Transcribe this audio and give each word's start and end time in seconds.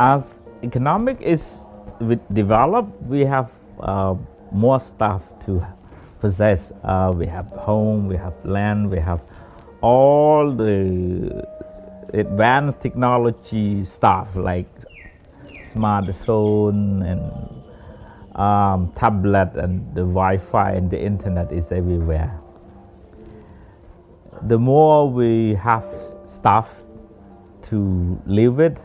as 0.00 0.40
economic 0.62 1.20
is 1.20 1.60
developed, 2.32 2.90
we 3.02 3.20
have 3.20 3.50
uh, 3.80 4.14
more 4.50 4.80
stuff 4.80 5.22
to 5.44 5.60
possess. 6.20 6.72
Uh, 6.82 7.12
we 7.14 7.26
have 7.26 7.50
home, 7.50 8.08
we 8.08 8.16
have 8.16 8.34
land, 8.44 8.90
we 8.90 8.98
have 8.98 9.22
all 9.82 10.50
the 10.50 11.46
advanced 12.14 12.80
technology 12.80 13.84
stuff 13.84 14.28
like 14.34 14.68
smartphone 15.74 17.04
and 17.04 17.20
um, 18.40 18.90
tablet 18.96 19.50
and 19.54 19.94
the 19.94 20.00
Wi-Fi 20.00 20.72
and 20.72 20.90
the 20.90 21.00
internet 21.00 21.52
is 21.52 21.70
everywhere. 21.70 22.40
The 24.48 24.58
more 24.58 25.10
we 25.10 25.54
have 25.56 25.84
stuff 26.26 26.70
to 27.68 28.18
live 28.24 28.56
with, 28.56 28.80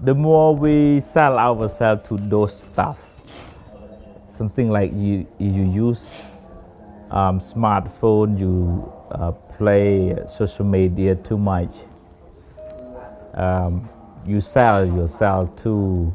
the 0.00 0.14
more 0.14 0.54
we 0.54 1.00
sell 1.00 1.38
ourselves 1.38 2.08
to 2.08 2.16
those 2.16 2.58
stuff. 2.58 2.98
Something 4.36 4.70
like 4.70 4.92
you 4.92 5.26
you 5.38 5.64
use 5.64 6.10
um, 7.10 7.40
smartphone, 7.40 8.38
you 8.38 8.92
uh, 9.12 9.30
play 9.56 10.16
social 10.36 10.64
media 10.64 11.14
too 11.14 11.38
much. 11.38 11.70
Um, 13.34 13.88
you 14.26 14.40
sell 14.40 14.84
yourself 14.84 15.54
to 15.62 16.12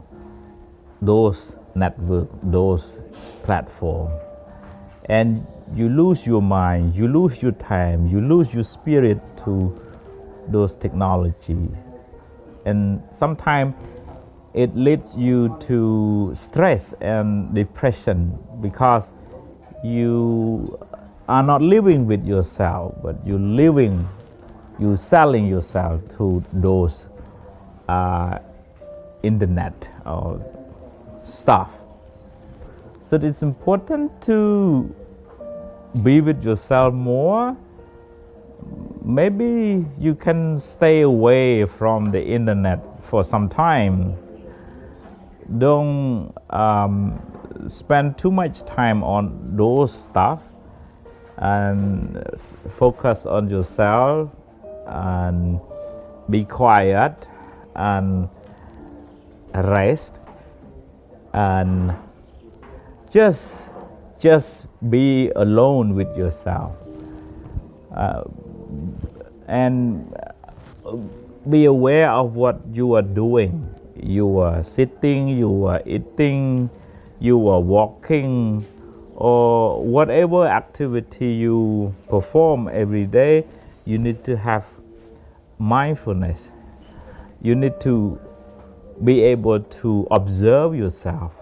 those 1.01 1.53
network, 1.75 2.27
those 2.43 2.91
platform, 3.43 4.11
and 5.05 5.45
you 5.75 5.87
lose 5.89 6.25
your 6.25 6.41
mind, 6.41 6.95
you 6.95 7.07
lose 7.07 7.41
your 7.41 7.51
time, 7.53 8.07
you 8.07 8.19
lose 8.21 8.53
your 8.53 8.63
spirit 8.63 9.19
to 9.45 9.79
those 10.47 10.73
technologies, 10.75 11.77
and 12.65 13.01
sometimes 13.13 13.73
it 14.53 14.75
leads 14.75 15.15
you 15.15 15.55
to 15.61 16.35
stress 16.37 16.93
and 17.01 17.53
depression 17.53 18.37
because 18.61 19.05
you 19.83 20.77
are 21.27 21.43
not 21.43 21.61
living 21.61 22.07
with 22.07 22.25
yourself, 22.25 22.95
but 23.03 23.15
you're 23.25 23.37
living, 23.37 24.07
you're 24.79 24.97
selling 24.97 25.45
yourself 25.47 26.01
to 26.17 26.43
those 26.53 27.05
uh, 27.87 28.39
internet 29.23 29.87
or 30.05 30.43
stuff. 31.23 31.69
So 33.05 33.15
it's 33.17 33.41
important 33.41 34.21
to 34.23 34.93
be 36.03 36.21
with 36.21 36.43
yourself 36.43 36.93
more. 36.93 37.55
Maybe 39.09 39.87
you 39.97 40.13
can 40.13 40.59
stay 40.59 41.01
away 41.01 41.65
from 41.65 42.11
the 42.11 42.23
internet 42.23 42.79
for 43.05 43.23
some 43.23 43.49
time. 43.49 44.15
Don't 45.57 46.31
um, 46.51 47.19
spend 47.67 48.19
too 48.19 48.29
much 48.29 48.61
time 48.67 49.03
on 49.03 49.55
those 49.57 49.91
stuff 49.91 50.43
and 51.37 52.23
focus 52.77 53.25
on 53.25 53.49
yourself 53.49 54.29
and 54.85 55.59
be 56.29 56.45
quiet 56.45 57.27
and 57.75 58.29
rest 59.55 60.19
and 61.33 61.95
just 63.11 63.57
just 64.19 64.67
be 64.91 65.31
alone 65.35 65.95
with 65.95 66.15
yourself 66.15 66.75
uh, 67.95 68.21
and 69.49 70.13
be 71.49 71.65
aware 71.65 72.11
of 72.11 72.35
what 72.35 72.61
you 72.71 72.93
are 72.93 73.01
doing 73.01 73.65
you 74.01 74.37
are 74.37 74.63
sitting 74.63 75.27
you 75.27 75.65
are 75.65 75.81
eating 75.85 76.69
you 77.19 77.49
are 77.49 77.59
walking 77.59 78.65
or 79.19 79.83
whatever 79.83 80.47
activity 80.47 81.27
you 81.27 81.93
perform 82.07 82.69
every 82.71 83.05
day, 83.05 83.45
you 83.83 83.97
need 83.97 84.23
to 84.23 84.37
have 84.37 84.65
mindfulness. 85.59 86.51
You 87.41 87.55
need 87.55 87.81
to 87.81 88.17
be 89.03 89.21
able 89.21 89.59
to 89.59 90.07
observe 90.09 90.73
yourself. 90.73 91.33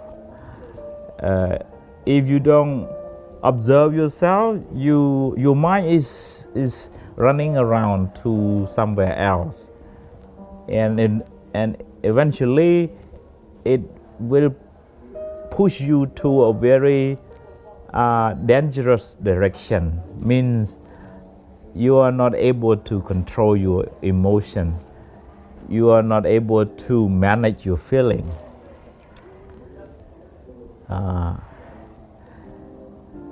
Uh, 1.21 1.59
if 2.07 2.27
you 2.27 2.39
don't 2.39 2.89
observe 3.43 3.93
yourself, 3.93 4.59
you 4.73 5.35
your 5.37 5.55
mind 5.55 5.85
is 5.87 6.47
is 6.55 6.89
running 7.17 7.57
around 7.57 8.15
to 8.23 8.67
somewhere 8.71 9.17
else, 9.17 9.67
and 10.69 11.23
and 11.53 11.83
eventually, 12.03 12.89
it 13.65 13.81
will 14.19 14.55
push 15.51 15.81
you 15.81 16.05
to 16.15 16.43
a 16.43 16.53
very 16.53 17.17
uh, 17.93 18.33
dangerous 18.33 19.17
direction. 19.23 19.99
Means 20.21 20.79
you 21.75 21.97
are 21.97 22.11
not 22.11 22.35
able 22.35 22.77
to 22.77 23.01
control 23.01 23.57
your 23.57 23.85
emotion. 24.01 24.77
You 25.69 25.89
are 25.89 26.03
not 26.03 26.25
able 26.25 26.65
to 26.65 27.09
manage 27.09 27.65
your 27.65 27.77
feeling. 27.77 28.29
Uh, 30.89 31.35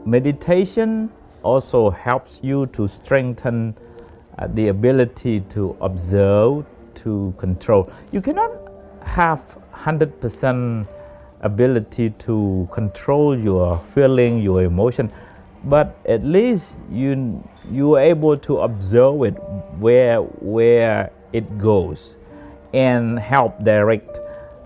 meditation 0.05 1.09
also 1.45 1.89
helps 1.89 2.39
you 2.41 2.65
to 2.67 2.87
strengthen 2.87 3.75
uh, 4.39 4.47
the 4.57 4.67
ability 4.69 5.41
to 5.55 5.77
observe 5.79 6.65
to 6.95 7.33
control 7.37 7.89
you 8.11 8.21
cannot 8.21 8.51
have 9.03 9.41
100% 9.73 10.87
ability 11.41 12.09
to 12.09 12.67
control 12.71 13.37
your 13.37 13.79
feeling, 13.93 14.41
your 14.41 14.63
emotion, 14.63 15.11
but 15.65 15.95
at 16.05 16.23
least 16.23 16.75
you 16.91 17.41
you 17.71 17.95
are 17.95 18.01
able 18.01 18.37
to 18.37 18.59
observe 18.59 19.23
it 19.23 19.37
where 19.79 20.21
where 20.41 21.11
it 21.33 21.45
goes 21.57 22.15
and 22.73 23.19
help 23.19 23.63
direct 23.63 24.19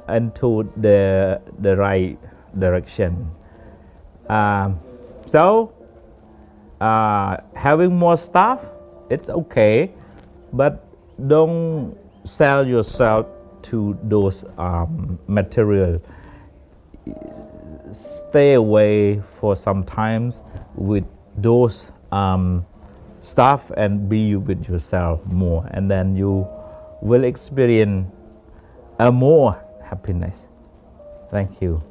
into 0.09 0.69
the 0.77 1.39
the 1.59 1.75
right 1.75 2.17
direction. 2.57 3.29
Um, 4.27 4.79
so 5.25 5.73
uh, 6.81 7.37
having 7.55 7.95
more 7.95 8.17
stuff, 8.17 8.61
it's 9.09 9.29
okay, 9.29 9.91
but 10.53 10.85
don't 11.27 11.97
sell 12.23 12.65
yourself 12.65 13.27
to 13.63 13.97
those 14.03 14.45
um, 14.57 15.19
material. 15.27 16.01
Stay 17.91 18.53
away 18.53 19.21
for 19.39 19.55
some 19.55 19.83
times 19.83 20.41
with 20.75 21.03
those 21.37 21.91
um, 22.11 22.65
stuff 23.21 23.71
and 23.75 24.07
be 24.07 24.35
with 24.35 24.69
yourself 24.69 25.25
more 25.25 25.67
and 25.71 25.89
then 25.89 26.15
you 26.15 26.47
will 27.01 27.23
experience 27.23 28.09
a 28.99 29.11
more 29.11 29.61
happiness. 29.83 30.37
Thank 31.31 31.61
you 31.61 31.88